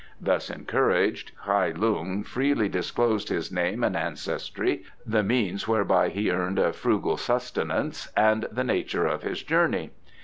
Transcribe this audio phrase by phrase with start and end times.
[0.19, 6.57] Thus encouraged, Kai Lung freely disclosed his name and ancestry, the means whereby he earned
[6.57, 9.91] a frugal sustenance and the nature of his journey.